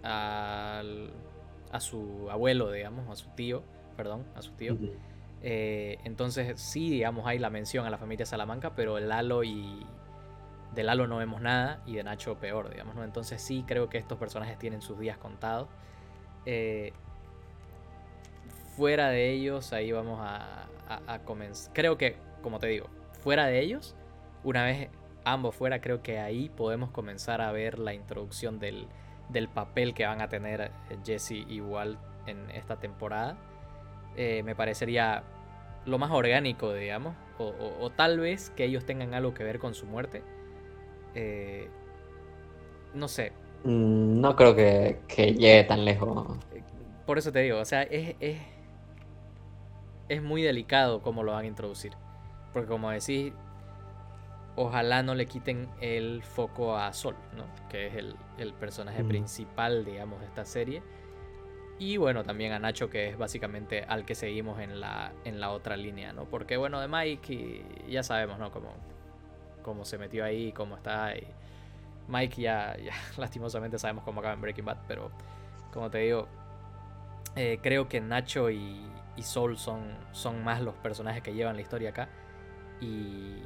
a, 0.04 0.82
a 1.72 1.80
su 1.80 2.28
abuelo, 2.32 2.72
digamos, 2.72 3.08
a 3.10 3.16
su 3.16 3.30
tío, 3.32 3.64
perdón, 3.96 4.26
a 4.36 4.42
su 4.42 4.52
tío. 4.54 4.76
Eh, 5.42 6.00
entonces 6.04 6.60
sí, 6.60 6.90
digamos, 6.90 7.26
hay 7.26 7.40
la 7.40 7.50
mención 7.50 7.86
a 7.86 7.90
la 7.90 7.98
familia 7.98 8.26
Salamanca, 8.26 8.76
pero 8.76 9.00
Lalo 9.00 9.44
y 9.44 9.86
de 10.74 10.84
Lalo 10.84 11.08
no 11.08 11.18
vemos 11.18 11.42
nada 11.42 11.82
y 11.86 11.96
de 11.96 12.04
Nacho 12.04 12.36
peor, 12.40 12.70
digamos, 12.70 12.96
¿no? 12.96 13.04
Entonces 13.04 13.42
sí 13.42 13.64
creo 13.68 13.90
que 13.90 13.98
estos 13.98 14.18
personajes 14.18 14.58
tienen 14.60 14.82
sus 14.82 15.00
días 15.00 15.18
contados. 15.18 15.68
Eh, 16.46 16.94
fuera 18.76 19.10
de 19.10 19.32
ellos, 19.32 19.74
ahí 19.74 19.92
vamos 19.92 20.20
a, 20.22 20.68
a- 20.88 21.02
a 21.14 21.20
comenzar. 21.20 21.74
Creo 21.74 21.98
que, 21.98 22.18
como 22.42 22.60
te 22.60 22.68
digo, 22.68 22.88
fuera 23.24 23.46
de 23.48 23.60
ellos, 23.60 23.96
una 24.44 24.64
vez 24.64 24.90
ambos 25.34 25.56
fuera, 25.56 25.82
creo 25.82 26.02
que 26.02 26.20
ahí 26.20 26.50
podemos 26.50 26.92
comenzar 26.92 27.42
a 27.42 27.52
ver 27.52 27.80
la 27.80 27.94
introducción 27.94 28.60
del, 28.60 28.88
del 29.30 29.48
papel 29.50 29.94
que 29.94 30.06
van 30.06 30.22
a 30.22 30.30
tener 30.30 30.62
eh, 30.90 30.98
Jesse 31.06 31.32
y 31.48 31.62
Walt 31.62 32.00
en 32.28 32.50
esta 32.52 32.78
temporada. 32.80 33.38
Eh, 34.16 34.44
me 34.44 34.56
parecería 34.56 35.24
lo 35.86 35.98
más 35.98 36.12
orgánico, 36.12 36.74
digamos, 36.74 37.16
o, 37.38 37.46
o- 37.46 37.84
o 37.86 37.90
tal 37.92 38.20
vez 38.20 38.50
que 38.52 38.66
ellos 38.66 38.86
tengan 38.86 39.14
algo 39.14 39.34
que 39.34 39.44
ver 39.44 39.60
con 39.60 39.74
su 39.74 39.86
muerte. 39.86 40.24
Eh, 41.16 41.70
no 42.94 43.08
sé, 43.08 43.32
Mm, 43.64 44.22
No 44.22 44.36
creo 44.38 44.56
que, 44.56 45.00
que 45.08 45.34
llegue 45.34 45.64
tan 45.66 45.84
lejos. 45.84 46.38
por 47.06 47.18
eso 47.18 47.32
te 47.32 47.40
digo, 47.40 47.60
o 47.60 47.66
sea, 47.66 47.84
es, 47.84 48.16
es, 48.22 48.38
es 50.08 50.22
muy 50.24 50.42
delicado 50.42 51.02
cómo 51.02 51.24
lo 51.24 51.34
van 51.34 51.44
a 51.46 51.48
introducir. 51.48 51.94
Porque 52.54 52.68
como 52.68 52.90
decís, 52.90 53.34
ojalá 54.62 55.04
no 55.04 55.16
le 55.16 55.26
quiten 55.26 55.70
el 55.80 56.22
foco 56.22 56.76
a 56.76 56.92
Sol, 56.92 57.16
¿no? 57.34 57.46
Que 57.70 57.88
es 57.88 57.96
el, 57.96 58.18
el 58.38 58.54
personaje 58.54 59.00
Ujú. 59.00 59.08
principal, 59.08 59.86
digamos, 59.86 60.20
de 60.20 60.26
esta 60.26 60.44
serie. 60.44 60.84
Y 61.78 61.96
bueno, 61.96 62.26
también 62.26 62.52
a 62.52 62.60
Nacho, 62.60 62.90
que 62.90 63.08
es 63.08 63.18
básicamente 63.18 63.86
al 63.88 64.04
que 64.04 64.16
seguimos 64.16 64.60
en 64.60 64.82
la, 64.82 65.14
en 65.24 65.40
la 65.40 65.52
otra 65.52 65.78
línea, 65.78 66.12
¿no? 66.12 66.26
Porque 66.26 66.58
bueno, 66.58 66.82
de 66.82 66.90
Mike 66.90 67.34
y 67.88 67.92
ya 67.92 68.04
sabemos, 68.04 68.38
¿no? 68.38 68.52
Cómo, 68.52 68.74
cómo 69.64 69.86
se 69.86 69.98
metió 69.98 70.26
ahí, 70.26 70.52
cómo 70.52 70.76
está. 70.76 71.16
Y 71.16 71.26
Mike 72.10 72.42
ya, 72.42 72.76
ya 72.78 72.92
lastimosamente 73.18 73.80
sabemos 73.80 74.04
cómo 74.04 74.20
acaba 74.20 74.34
en 74.34 74.42
Breaking 74.42 74.66
Bad, 74.66 74.80
pero 74.90 75.10
como 75.72 75.90
te 75.90 76.00
digo, 76.00 76.28
eh, 77.38 77.60
creo 77.64 77.88
que 77.88 78.02
Nacho 78.02 78.50
y, 78.50 78.82
y 79.16 79.24
Soul 79.24 79.58
son, 79.58 79.96
son 80.12 80.44
más 80.44 80.60
los 80.62 80.76
personajes 80.76 81.24
que 81.24 81.34
llevan 81.34 81.56
la 81.56 81.62
historia 81.62 81.92
acá. 81.92 82.10
Y 82.82 83.38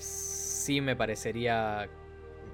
sí 0.00 0.80
me 0.80 0.96
parecería 0.96 1.90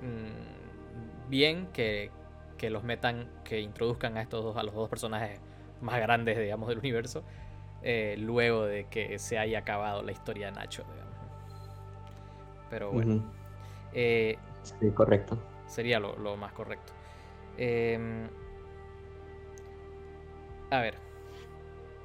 mm, 0.03 1.29
bien 1.31 1.69
que, 1.73 2.13
que 2.59 2.71
los 2.71 2.85
metan, 2.85 3.31
que 3.45 3.61
introduzcan 3.61 4.17
a 4.17 4.23
estos 4.23 4.45
dos, 4.45 4.57
a 4.57 4.63
los 4.63 4.75
dos 4.75 4.89
personajes 4.91 5.41
más 5.81 6.01
grandes, 6.01 6.39
digamos, 6.39 6.69
del 6.69 6.79
universo, 6.79 7.25
eh, 7.83 8.17
luego 8.19 8.67
de 8.67 8.89
que 8.89 9.19
se 9.19 9.39
haya 9.39 9.61
acabado 9.61 10.03
la 10.03 10.13
historia 10.13 10.47
de 10.47 10.53
Nacho, 10.53 10.85
digamos. 10.93 11.15
Pero 12.69 12.93
bueno, 12.93 13.17
eh, 13.93 14.39
Sí, 14.63 14.91
correcto. 14.93 15.39
sería 15.67 16.01
lo, 16.01 16.17
lo 16.17 16.37
más 16.37 16.53
correcto. 16.53 16.95
Em, 17.57 18.31
a 20.71 20.81
ver, 20.81 20.95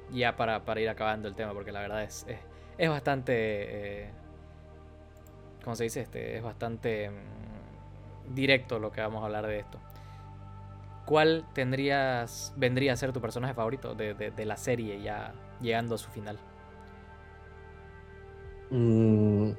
ya 0.08 0.36
para, 0.36 0.64
para 0.64 0.80
ir 0.80 0.88
acabando 0.88 1.28
el 1.28 1.34
tema, 1.34 1.52
porque 1.54 1.72
la 1.72 1.80
verdad 1.80 2.02
es, 2.04 2.24
es, 2.28 2.38
es 2.78 2.88
bastante... 2.88 4.14
¿Cómo 5.64 5.76
se 5.76 5.84
dice? 5.84 6.00
Este, 6.02 6.36
es 6.36 6.42
bastante 6.42 7.10
mm, 7.10 8.34
directo 8.34 8.78
lo 8.78 8.92
que 8.92 9.00
vamos 9.00 9.22
a 9.22 9.26
hablar 9.26 9.46
de 9.46 9.60
esto. 9.60 9.78
¿Cuál 11.04 11.44
tendrías, 11.52 12.52
vendría 12.56 12.92
a 12.92 12.96
ser 12.96 13.12
tu 13.12 13.20
personaje 13.20 13.54
favorito 13.54 13.94
de, 13.94 14.14
de- 14.14 14.44
la 14.46 14.56
serie 14.56 15.00
ya 15.02 15.34
llegando 15.60 15.96
a 15.96 15.98
su 15.98 16.10
final? 16.10 16.38
Mm, 18.70 19.54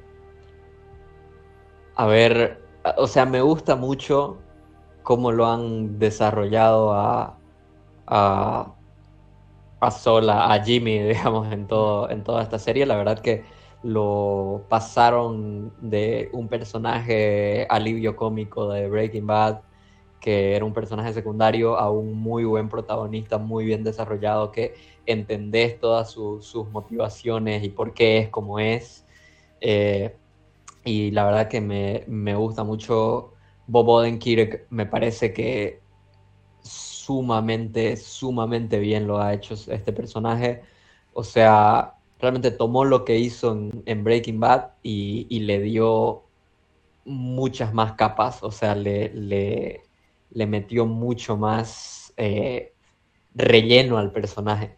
a 1.95 2.07
ver, 2.07 2.69
o 2.97 3.07
sea, 3.07 3.25
me 3.25 3.41
gusta 3.41 3.75
mucho 3.75 4.47
cómo 5.01 5.31
lo 5.31 5.47
han 5.47 5.99
desarrollado 5.99 6.93
a, 6.93 7.43
a, 8.07 8.77
a 9.79 9.91
Sola, 9.91 10.53
a 10.53 10.63
Jimmy, 10.63 10.99
digamos, 11.03 11.51
en 11.51 11.67
todo, 11.67 12.09
en 12.09 12.23
toda 12.23 12.43
esta 12.43 12.59
serie. 12.59 12.85
La 12.85 12.95
verdad 12.95 13.19
que 13.21 13.45
lo 13.83 14.67
pasaron 14.69 15.75
de 15.79 16.29
un 16.33 16.49
personaje 16.49 17.67
alivio 17.69 18.15
cómico 18.17 18.69
de 18.71 18.89
Breaking 18.89 19.27
Bad, 19.27 19.63
que 20.19 20.55
era 20.55 20.65
un 20.65 20.73
personaje 20.73 21.13
secundario, 21.13 21.77
a 21.77 21.91
un 21.91 22.13
muy 22.17 22.45
buen 22.45 22.69
protagonista, 22.69 23.37
muy 23.39 23.65
bien 23.65 23.83
desarrollado, 23.85 24.51
que 24.51 24.75
entendés 25.05 25.79
todas 25.79 26.11
su- 26.11 26.41
sus 26.41 26.69
motivaciones 26.71 27.63
y 27.63 27.69
por 27.69 27.93
qué 27.93 28.19
es 28.19 28.29
como 28.29 28.59
es. 28.59 29.05
Eh, 29.61 30.19
y 30.85 31.11
la 31.11 31.25
verdad 31.25 31.49
que 31.49 31.61
me, 31.61 32.05
me 32.07 32.35
gusta 32.35 32.63
mucho 32.63 33.33
Bob 33.67 33.89
Odenkirk, 33.89 34.67
me 34.71 34.85
parece 34.85 35.33
que 35.33 35.85
sumamente, 36.61 37.97
sumamente 37.97 38.79
bien 38.79 39.07
lo 39.07 39.19
ha 39.21 39.33
hecho 39.33 39.53
este 39.55 39.93
personaje. 39.93 40.63
O 41.13 41.23
sea, 41.23 41.95
realmente 42.23 42.51
tomó 42.51 42.85
lo 42.85 43.03
que 43.03 43.19
hizo 43.19 43.51
en, 43.85 44.03
Breaking 44.05 44.39
Bad 44.39 44.69
y, 44.81 45.39
le 45.41 45.59
dio 45.59 46.23
muchas 47.03 47.73
más 47.73 47.93
capas, 47.93 48.41
o 48.43 48.49
sea, 48.49 48.75
le, 48.75 49.81
metió 50.31 50.85
mucho 50.85 51.35
más 51.35 52.13
eh, 52.15 52.73
relleno 53.35 53.97
al 53.97 54.13
personaje. 54.13 54.77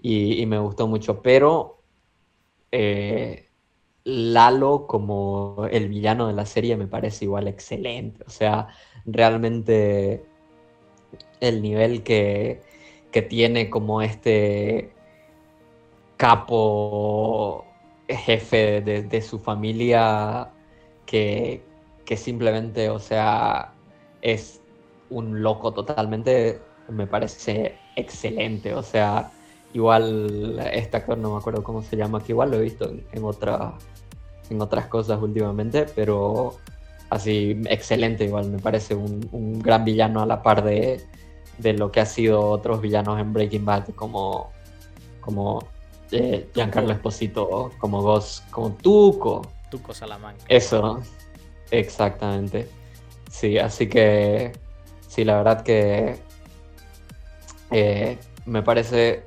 Y, 0.00 0.46
me 0.46 0.60
gustó 0.60 0.86
mucho, 0.86 1.20
pero 1.20 1.82
eh, 2.70 3.48
Lalo 4.04 4.86
como 4.86 5.66
el 5.72 5.88
villano 5.88 6.28
de 6.28 6.32
la 6.32 6.46
serie 6.46 6.76
me 6.76 6.86
parece 6.86 7.24
igual 7.24 7.48
excelente, 7.48 8.22
o 8.24 8.30
sea, 8.30 8.68
realmente 9.04 10.24
el 11.40 11.60
nivel 11.60 12.04
que 12.04 12.62
tiene 13.28 13.68
como 13.68 14.00
este 14.00 14.92
capo 16.18 17.64
jefe 18.08 18.82
de, 18.82 19.22
su 19.22 19.38
familia 19.38 20.50
que, 21.06 21.62
que 22.04 22.16
simplemente, 22.16 22.90
o 22.90 22.98
sea, 22.98 23.72
es 24.20 24.60
un 25.10 25.42
loco 25.42 25.72
totalmente, 25.72 26.60
me 26.88 27.06
parece 27.06 27.76
excelente. 27.96 28.74
O 28.74 28.82
sea, 28.82 29.30
igual 29.72 30.58
este 30.72 30.98
actor, 30.98 31.16
no 31.18 31.32
me 31.32 31.38
acuerdo 31.38 31.62
cómo 31.62 31.82
se 31.82 31.96
llama, 31.96 32.22
que 32.22 32.32
igual 32.32 32.50
lo 32.50 32.56
he 32.58 32.62
visto 32.62 32.88
en, 32.90 33.04
en, 33.12 33.24
en 34.50 34.60
otras 34.60 34.86
cosas 34.86 35.22
últimamente, 35.22 35.86
pero 35.94 36.56
así, 37.10 37.60
excelente 37.68 38.24
igual, 38.24 38.50
me 38.50 38.58
parece 38.58 38.94
un, 38.94 39.28
un 39.32 39.60
gran 39.60 39.84
villano 39.84 40.20
a 40.20 40.26
la 40.26 40.42
par 40.42 40.64
de, 40.64 41.00
de, 41.58 41.72
lo 41.74 41.90
que 41.92 42.00
ha 42.00 42.06
sido 42.06 42.40
otros 42.50 42.80
villanos 42.80 43.20
en 43.20 43.32
Breaking 43.32 43.64
Bad, 43.64 43.90
como, 43.94 44.50
como 45.20 45.62
eh, 46.10 46.48
Giancarlo 46.54 46.92
Esposito, 46.92 47.72
como 47.78 48.02
Ghost, 48.02 48.48
como 48.50 48.72
Tuco. 48.72 49.42
Tuco 49.70 49.92
Salamanca. 49.92 50.44
Eso, 50.48 51.00
exactamente. 51.70 52.68
Sí, 53.30 53.58
así 53.58 53.88
que 53.88 54.52
sí, 55.06 55.24
la 55.24 55.36
verdad 55.36 55.62
que 55.62 56.16
eh, 57.70 58.18
me 58.46 58.62
parece 58.62 59.24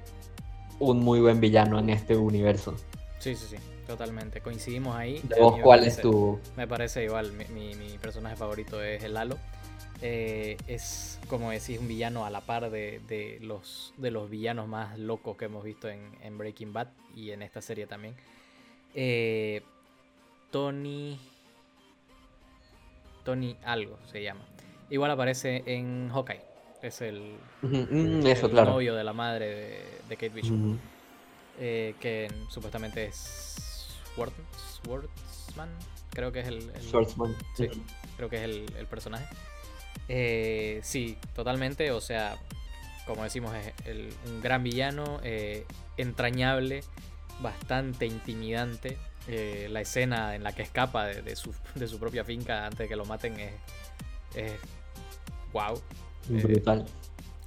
un 0.80 1.00
muy 1.00 1.20
buen 1.20 1.40
villano 1.40 1.80
en 1.80 1.90
este 1.92 2.16
universo. 2.16 2.76
Sí, 3.20 3.36
sí, 3.36 3.46
sí, 3.52 3.58
totalmente. 3.86 4.42
Coincidimos 4.42 4.96
ahí. 4.96 5.22
¿De 5.24 5.40
vos 5.40 5.60
cuál 5.62 5.84
es 5.84 6.02
tu...? 6.02 6.40
Me 6.58 6.68
parece 6.68 7.04
igual, 7.04 7.32
mi, 7.34 7.76
mi, 7.76 7.98
personaje 8.00 8.36
favorito 8.36 8.82
es 8.82 9.04
el 9.04 9.16
Halo. 9.16 9.38
Eh, 10.02 10.58
es, 10.68 11.20
como 11.28 11.52
decís, 11.52 11.80
un 11.80 11.88
villano 11.88 12.26
a 12.26 12.30
la 12.30 12.42
par 12.42 12.72
de, 12.72 13.02
de, 13.08 13.38
los, 13.42 13.94
de 13.98 14.12
los 14.12 14.30
villanos 14.30 14.68
más 14.68 14.98
locos 14.98 15.38
que 15.38 15.46
hemos 15.46 15.64
visto 15.64 15.90
en, 15.90 16.02
en 16.24 16.38
Breaking 16.38 16.74
Bad 16.74 16.88
y 17.16 17.32
en 17.32 17.42
esta 17.42 17.62
serie 17.62 17.88
también. 17.88 18.16
Eh, 18.96 19.62
Tony... 20.52 21.20
Tony 23.24 23.56
algo 23.64 24.00
se 24.12 24.24
llama. 24.24 24.42
Igual 24.90 25.12
aparece 25.12 25.64
en 25.68 26.10
Hawkeye. 26.10 26.42
Es 26.82 27.02
el, 27.02 27.36
mm, 27.62 28.26
Eso, 28.26 28.48
novio 28.48 28.96
de 28.96 29.04
la 29.04 29.14
madre 29.14 29.84
de, 30.10 30.16
Kate 30.16 30.30
Bishop. 30.30 30.78
Eh, 31.60 31.94
que 32.00 32.28
supuestamente 32.50 33.06
es 33.06 33.92
Swordsman. 34.16 35.70
Creo 36.10 36.32
que 36.32 36.40
es 36.40 36.48
el. 36.48 36.72
Swordsman. 36.82 37.36
Sí, 37.56 37.70
creo 38.18 38.30
que 38.30 38.38
es 38.38 38.44
el, 38.44 38.88
personaje. 38.88 39.26
Eh, 40.14 40.82
sí, 40.84 41.18
totalmente. 41.34 41.92
O 41.92 42.02
sea, 42.02 42.36
como 43.06 43.24
decimos, 43.24 43.56
es 43.56 43.96
un 44.26 44.42
gran 44.42 44.62
villano. 44.64 45.22
Eh, 45.24 45.66
entrañable. 45.96 46.84
Bastante 47.40 48.06
intimidante. 48.06 48.98
la 49.28 49.82
escena 49.82 50.36
en 50.36 50.44
la 50.44 50.52
que 50.52 50.64
escapa 50.64 51.06
de, 51.08 51.36
su, 51.36 51.54
propia 52.00 52.26
finca 52.26 52.66
antes 52.66 52.80
de 52.80 52.88
que 52.90 52.96
lo 52.98 53.06
maten 53.06 53.40
es. 53.40 53.54
es 54.36 54.60
wow. 55.54 55.82
Brutal. 56.28 56.86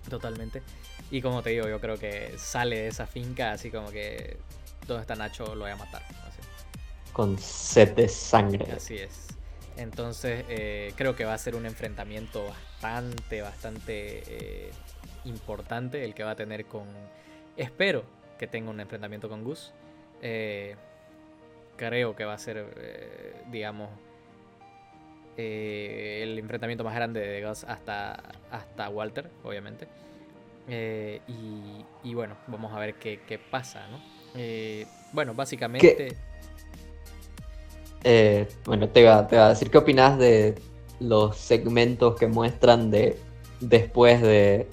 totalmente. 0.09 0.62
Y 1.11 1.21
como 1.21 1.42
te 1.42 1.50
digo, 1.50 1.68
yo 1.68 1.80
creo 1.80 1.99
que 1.99 2.35
sale 2.38 2.78
de 2.78 2.88
esa 2.88 3.06
finca 3.06 3.52
así 3.52 3.71
como 3.71 3.90
que 3.90 4.38
¿dónde 4.87 5.02
está 5.02 5.14
Nacho? 5.14 5.54
Lo 5.54 5.64
voy 5.64 5.71
a 5.71 5.76
matar. 5.76 6.02
Con 7.12 7.38
sed 7.38 7.94
de 7.94 8.09
sangre. 8.09 8.73
Así 8.73 8.97
es. 8.97 9.28
Entonces 9.76 10.45
eh, 10.49 10.93
creo 10.97 11.16
que 11.16 11.25
va 11.25 11.35
a 11.35 11.38
ser 11.38 11.57
un 11.57 11.66
enfrentamiento 11.66 12.47
bastante, 12.47 13.43
bastante 13.43 14.23
eh, 14.26 14.71
importante 15.25 16.04
el 16.04 16.14
que 16.14 16.23
va 16.23 16.33
a 16.33 16.37
tener 16.37 16.66
con... 16.66 16.87
Espero 17.57 18.04
que 18.38 18.47
tenga 18.47 18.71
un 18.71 18.81
enfrentamiento 18.81 19.28
con 19.28 19.43
Gus. 19.43 19.73
Eh, 20.23 20.76
creo 21.76 22.14
que 22.14 22.25
va 22.25 22.35
a 22.35 22.38
ser, 22.38 23.45
digamos, 23.50 23.90
eh, 25.37 26.21
el 26.23 26.38
enfrentamiento 26.38 26.85
más 26.85 26.95
grande 26.95 27.21
de 27.21 27.45
Gus 27.45 27.64
hasta, 27.64 28.23
hasta 28.50 28.88
Walter, 28.88 29.28
obviamente. 29.43 29.88
Eh, 30.69 31.21
y, 32.02 32.14
bueno, 32.14 32.37
vamos 32.47 32.73
a 32.73 32.78
ver 32.78 32.95
qué, 32.95 33.40
pasa, 33.50 33.87
¿no? 33.88 34.00
Bueno, 35.12 35.35
básicamente... 35.35 36.16
bueno, 38.66 38.88
te 38.88 39.00
iba, 39.00 39.18
a 39.18 39.49
decir, 39.49 39.70
¿qué 39.70 39.78
opinas 39.78 40.18
de 40.18 40.54
los 41.00 41.37
segmentos 41.37 42.16
que 42.16 42.26
muestran 42.26 42.90
de 42.90 43.18
después 43.61 44.20
de, 44.20 44.68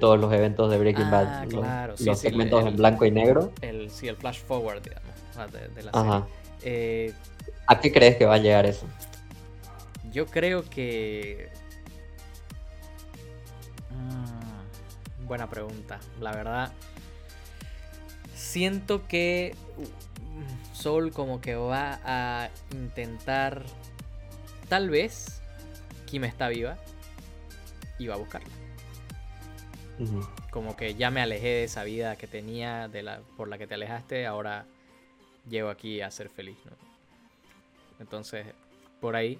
todos 0.00 0.18
los 0.18 0.32
eventos 0.32 0.70
de 0.70 0.78
Breaking 0.78 1.04
ah, 1.06 1.44
Bad? 1.50 1.94
los, 2.00 2.18
segmentos 2.18 2.66
en 2.66 2.76
blanco 2.76 3.04
y 3.04 3.10
negro. 3.10 3.52
El, 3.60 3.90
sí, 3.90 4.08
el 4.08 4.16
flash 4.16 4.40
forward, 4.40 4.82
digamos, 4.82 5.52
de, 5.52 5.82
la 5.82 6.24
serie. 6.62 7.14
¿A 7.66 7.80
qué 7.80 7.92
crees 7.92 8.16
que 8.16 8.26
va 8.26 8.34
a 8.34 8.38
llegar 8.38 8.66
eso? 8.66 8.86
Yo 10.12 10.26
creo 10.26 10.64
que... 10.68 11.48
Mm, 13.90 15.26
buena 15.26 15.48
pregunta. 15.48 15.98
La 16.20 16.32
verdad, 16.32 16.72
siento 18.34 19.06
que 19.08 19.54
Soul 20.72 21.12
como 21.12 21.40
que 21.40 21.54
va 21.56 22.00
a 22.04 22.50
intentar... 22.72 23.62
Tal 24.68 24.90
vez 24.90 25.42
Kim 26.06 26.24
está 26.24 26.48
viva 26.48 26.76
y 27.98 28.06
va 28.06 28.14
a 28.14 28.18
buscarla. 28.18 28.48
Como 30.50 30.76
que 30.76 30.94
ya 30.94 31.10
me 31.10 31.20
alejé 31.20 31.48
de 31.48 31.64
esa 31.64 31.84
vida 31.84 32.16
que 32.16 32.26
tenía, 32.26 32.88
de 32.88 33.02
la, 33.02 33.20
por 33.36 33.48
la 33.48 33.58
que 33.58 33.66
te 33.66 33.74
alejaste, 33.74 34.26
ahora 34.26 34.66
llego 35.48 35.68
aquí 35.68 36.00
a 36.00 36.10
ser 36.10 36.28
feliz, 36.28 36.56
¿no? 36.64 36.72
Entonces, 38.00 38.46
por 39.00 39.14
ahí 39.14 39.38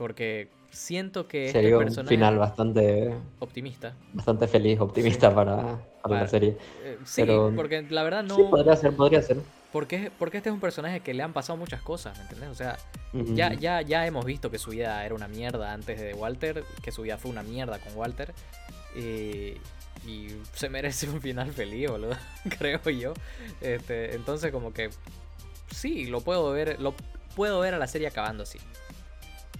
porque 0.00 0.48
siento 0.70 1.28
que 1.28 1.48
este 1.48 1.60
Sería 1.60 1.76
un 1.76 2.06
final 2.06 2.38
bastante 2.38 3.14
optimista. 3.38 3.92
Bastante 4.14 4.48
feliz, 4.48 4.80
optimista 4.80 5.34
para, 5.34 5.78
la 6.08 6.26
serie. 6.26 6.56
Eh, 6.82 6.96
sí, 7.04 7.22
porque 7.54 7.82
la 7.90 8.02
verdad 8.02 8.24
no. 8.24 8.34
Sí, 8.34 8.42
podría 8.48 8.76
ser, 8.76 8.96
podría 8.96 9.20
ser. 9.20 9.36
Porque, 9.72 10.10
porque 10.18 10.38
este 10.38 10.48
es 10.48 10.52
un 10.52 10.60
personaje 10.60 11.00
que 11.00 11.14
le 11.14 11.22
han 11.22 11.32
pasado 11.32 11.56
muchas 11.56 11.80
cosas, 11.80 12.16
¿me 12.16 12.22
entiendes? 12.22 12.50
O 12.50 12.54
sea, 12.54 12.76
ya, 13.12 13.54
ya, 13.54 13.82
ya 13.82 14.06
hemos 14.06 14.24
visto 14.24 14.50
que 14.50 14.58
su 14.58 14.70
vida 14.70 15.04
era 15.04 15.14
una 15.14 15.28
mierda 15.28 15.72
antes 15.72 16.00
de 16.00 16.12
Walter, 16.14 16.64
que 16.82 16.90
su 16.90 17.02
vida 17.02 17.18
fue 17.18 17.30
una 17.30 17.42
mierda 17.42 17.78
con 17.78 17.96
Walter. 17.96 18.34
y 18.96 19.54
se 20.54 20.68
merece 20.68 21.08
un 21.08 21.20
final 21.20 21.52
feliz, 21.52 21.88
boludo. 21.90 22.16
Creo 22.58 22.82
yo. 22.90 23.14
Este, 23.60 24.14
entonces, 24.14 24.50
como 24.50 24.72
que. 24.72 24.90
Sí, 25.70 26.06
lo 26.06 26.20
puedo 26.20 26.50
ver. 26.50 26.80
Lo 26.80 26.94
puedo 27.36 27.60
ver 27.60 27.74
a 27.74 27.78
la 27.78 27.86
serie 27.86 28.08
acabando 28.08 28.42
así. 28.42 28.58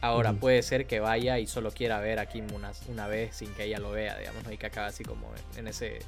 Ahora, 0.02 0.32
puede 0.32 0.62
ser 0.62 0.86
que 0.86 0.98
vaya 0.98 1.38
y 1.38 1.46
solo 1.46 1.70
quiera 1.72 2.00
ver 2.00 2.20
a 2.20 2.26
Kim 2.26 2.46
una, 2.54 2.72
una 2.88 3.06
vez 3.06 3.36
sin 3.36 3.52
que 3.54 3.64
ella 3.64 3.78
lo 3.78 3.90
vea, 3.90 4.16
digamos, 4.16 4.50
y 4.50 4.56
que 4.56 4.66
acabe 4.66 4.88
así 4.88 5.04
como 5.04 5.30
en 5.56 5.68
ese, 5.68 5.98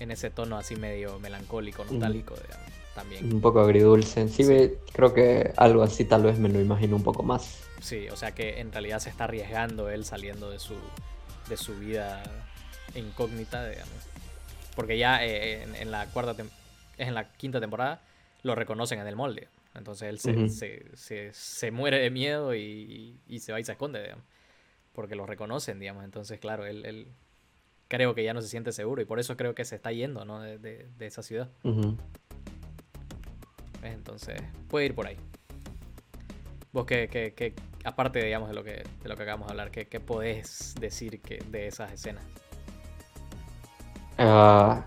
en 0.00 0.10
ese 0.10 0.28
tono 0.28 0.58
así 0.58 0.76
medio 0.76 1.18
melancólico, 1.18 1.82
nostálgico, 1.86 2.34
digamos, 2.34 2.66
también. 2.96 3.32
Un 3.32 3.40
poco 3.40 3.60
agridulce. 3.60 4.26
Sí, 4.28 4.42
sí, 4.42 4.72
creo 4.92 5.14
que 5.14 5.52
algo 5.56 5.84
así 5.84 6.04
tal 6.04 6.24
vez 6.24 6.40
me 6.40 6.48
lo 6.48 6.60
imagino 6.60 6.96
un 6.96 7.04
poco 7.04 7.22
más. 7.22 7.62
Sí, 7.80 8.08
o 8.08 8.16
sea 8.16 8.32
que 8.32 8.58
en 8.58 8.72
realidad 8.72 8.98
se 8.98 9.10
está 9.10 9.24
arriesgando 9.24 9.88
él 9.88 10.04
saliendo 10.04 10.50
de 10.50 10.58
su, 10.58 10.74
de 11.48 11.56
su 11.56 11.78
vida 11.78 12.24
incógnita, 12.94 13.68
digamos. 13.68 13.94
Porque 14.74 14.98
ya 14.98 15.24
eh, 15.24 15.62
en, 15.62 15.90
la 15.90 16.06
cuarta 16.06 16.34
en 16.98 17.14
la 17.14 17.32
quinta 17.32 17.60
temporada 17.60 18.02
lo 18.42 18.54
reconocen 18.54 18.98
en 18.98 19.06
el 19.06 19.14
molde. 19.14 19.48
Entonces 19.74 20.08
él 20.08 20.50
se, 20.50 21.32
se, 21.32 21.70
muere 21.70 21.98
de 21.98 22.10
miedo 22.10 22.54
y, 22.54 23.20
se 23.38 23.52
va 23.52 23.60
y 23.60 23.64
se 23.64 23.72
esconde, 23.72 24.02
digamos. 24.02 24.24
Porque 24.94 25.14
lo 25.14 25.26
reconocen, 25.26 25.78
digamos. 25.78 26.04
Entonces, 26.04 26.40
claro, 26.40 26.64
él, 26.64 27.08
creo 27.88 28.14
que 28.14 28.24
ya 28.24 28.32
no 28.32 28.40
se 28.40 28.48
siente 28.48 28.72
seguro 28.72 29.02
y 29.02 29.04
por 29.04 29.20
eso 29.20 29.36
creo 29.36 29.54
que 29.54 29.64
se 29.64 29.76
está 29.76 29.92
yendo, 29.92 30.24
¿no? 30.24 30.40
De, 30.40 30.88
esa 31.00 31.22
ciudad. 31.22 31.50
Entonces, 33.92 34.40
puede 34.68 34.86
ir 34.86 34.94
por 34.94 35.06
ahí. 35.06 35.16
Vos 36.72 36.84
que, 36.86 37.54
aparte, 37.84 38.22
digamos, 38.22 38.48
de 38.48 38.54
lo 38.54 38.62
que, 38.62 38.82
de 39.02 39.08
lo 39.08 39.16
que 39.16 39.22
acabamos 39.22 39.48
de 39.48 39.52
hablar, 39.52 39.70
¿qué, 39.70 39.86
qué 39.88 40.00
podés 40.00 40.74
decir 40.78 41.20
que, 41.20 41.38
de 41.50 41.68
esas 41.68 41.92
escenas? 41.92 42.24
Ah, 44.18 44.86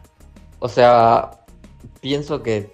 o 0.59 0.69
sea, 0.69 1.45
pienso 2.01 2.43
que 2.43 2.73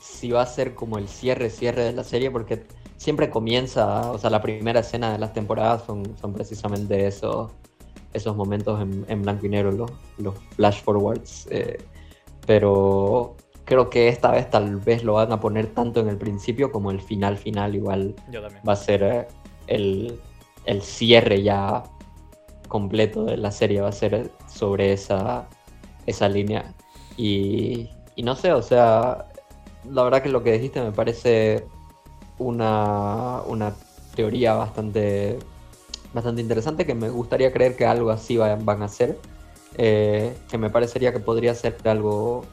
si 0.00 0.30
va 0.30 0.42
a 0.42 0.46
ser 0.46 0.74
como 0.74 0.98
el 0.98 1.08
cierre, 1.08 1.50
cierre 1.50 1.84
de 1.84 1.92
la 1.92 2.04
serie, 2.04 2.30
porque 2.30 2.66
siempre 2.96 3.30
comienza, 3.30 4.10
o 4.10 4.18
sea, 4.18 4.30
la 4.30 4.42
primera 4.42 4.80
escena 4.80 5.12
de 5.12 5.18
las 5.18 5.32
temporadas 5.32 5.84
son, 5.84 6.16
son 6.18 6.32
precisamente 6.32 7.06
eso, 7.06 7.50
esos 8.12 8.36
momentos 8.36 8.80
en, 8.80 9.22
blanco 9.22 9.46
y 9.46 9.48
negro, 9.48 9.72
los, 9.72 9.90
los 10.18 10.34
flash 10.56 10.82
forwards. 10.82 11.48
Eh, 11.50 11.78
pero 12.46 13.36
creo 13.64 13.90
que 13.90 14.08
esta 14.08 14.30
vez 14.30 14.50
tal 14.50 14.76
vez 14.76 15.04
lo 15.04 15.14
van 15.14 15.32
a 15.32 15.40
poner 15.40 15.68
tanto 15.68 16.00
en 16.00 16.08
el 16.08 16.16
principio 16.16 16.72
como 16.72 16.90
el 16.90 17.00
final 17.00 17.36
final 17.36 17.74
igual 17.74 18.14
va 18.68 18.72
a 18.72 18.76
ser 18.76 19.02
eh, 19.02 19.28
el, 19.66 20.18
el, 20.64 20.82
cierre 20.82 21.42
ya 21.42 21.84
completo 22.68 23.24
de 23.24 23.36
la 23.36 23.50
serie 23.50 23.80
va 23.80 23.88
a 23.88 23.92
ser 23.92 24.30
sobre 24.48 24.92
esa, 24.92 25.48
esa 26.06 26.28
línea 26.28 26.74
y, 27.16 27.90
y 28.16 28.22
no 28.22 28.34
sé, 28.34 28.52
o 28.52 28.62
sea, 28.62 29.26
la 29.88 30.02
verdad 30.02 30.22
que 30.22 30.28
lo 30.28 30.42
que 30.42 30.52
dijiste 30.52 30.80
me 30.82 30.92
parece 30.92 31.64
una, 32.38 33.42
una 33.46 33.74
teoría 34.14 34.54
bastante, 34.54 35.38
bastante 36.12 36.42
interesante 36.42 36.86
que 36.86 36.94
me 36.94 37.08
gustaría 37.08 37.52
creer 37.52 37.76
que 37.76 37.86
algo 37.86 38.10
así 38.10 38.36
van, 38.36 38.82
a 38.82 38.84
hacer. 38.84 39.18
Eh, 39.76 40.34
que 40.50 40.58
me 40.58 40.68
parecería 40.68 41.12
que 41.12 41.20
podría 41.20 41.54
ser 41.54 41.76
algo, 41.84 42.44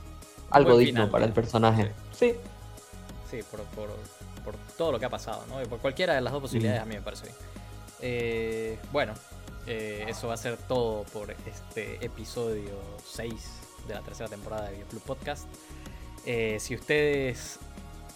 algo 0.49 0.77
digno 0.77 1.09
para 1.09 1.25
el 1.25 1.33
personaje. 1.33 1.91
Sí. 2.11 2.35
Sí, 3.29 3.39
por, 3.43 3.61
todo 4.77 4.93
lo 4.93 4.99
que 4.99 5.05
ha 5.05 5.09
pasado, 5.09 5.43
¿no? 5.49 5.61
Y 5.61 5.65
por 5.65 5.79
cualquiera 5.79 6.13
de 6.13 6.21
las 6.21 6.31
dos 6.31 6.41
posibilidades 6.41 6.81
a 6.81 6.85
mí 6.85 6.95
me 6.95 7.01
parece 7.01 7.25
bien. 7.25 7.35
Eh, 7.99 8.79
bueno, 8.91 9.13
eh, 9.65 10.05
eso 10.07 10.29
va 10.29 10.35
a 10.35 10.37
ser 10.37 10.55
todo 10.55 11.03
por 11.05 11.31
este 11.31 12.03
episodio 12.05 12.79
6 13.05 13.33
de 13.87 13.93
la 13.93 14.01
tercera 14.01 14.29
temporada 14.29 14.65
de 14.65 14.75
Videoclub 14.75 15.01
Podcast. 15.01 15.45
Eh, 16.25 16.57
si 16.59 16.75
ustedes 16.75 17.59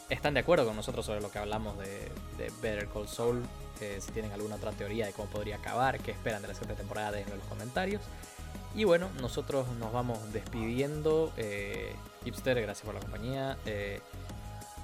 están 0.10 0.34
de 0.34 0.42
acuerdo 0.42 0.66
con 0.66 0.76
nosotros 0.76 1.06
sobre 1.06 1.22
lo 1.22 1.32
que 1.32 1.40
hablamos 1.40 1.78
de, 1.78 2.12
Better 2.62 2.88
Call 2.88 3.08
Saul, 3.08 3.44
eh, 3.80 3.98
si 4.00 4.12
tienen 4.12 4.32
alguna 4.32 4.56
otra 4.56 4.72
teoría 4.72 5.06
de 5.06 5.14
cómo 5.14 5.30
podría 5.30 5.58
acabar, 5.58 6.00
qué 6.00 6.12
esperan 6.12 6.42
de 6.42 6.50
la 6.50 6.54
siguiente 6.54 6.76
temporada, 6.76 7.12
déjenlo 7.12 7.36
en 7.36 7.40
los 7.40 7.50
comentarios. 7.50 8.02
Y 8.76 8.86
bueno, 8.86 9.10
nosotros 9.20 9.68
nos 9.80 9.92
vamos 9.92 10.32
despidiendo. 10.32 11.32
Eh, 11.38 11.96
Hipster, 12.24 12.62
gracias 12.62 12.86
por 12.86 12.96
la 12.96 13.02
compañía. 13.02 13.58
Eh, 13.66 14.00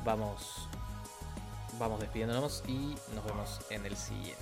vamos, 0.03 0.67
vamos 1.79 1.99
despidiéndonos 1.99 2.63
y 2.67 2.95
nos 3.15 3.25
vemos 3.25 3.61
en 3.69 3.85
el 3.85 3.95
siguiente. 3.95 4.35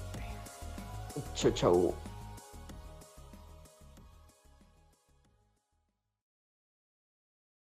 Chau, 1.35 1.51
chau. 1.51 1.95